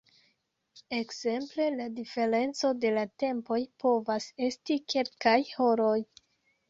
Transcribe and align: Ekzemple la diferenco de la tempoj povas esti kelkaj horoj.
Ekzemple 0.99 1.67
la 1.73 1.85
diferenco 1.99 2.71
de 2.85 2.93
la 2.95 3.05
tempoj 3.25 3.61
povas 3.87 4.31
esti 4.49 4.79
kelkaj 4.95 5.37
horoj. 5.55 5.97